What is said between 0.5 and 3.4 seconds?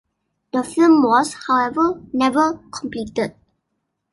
The film was, however, never completed.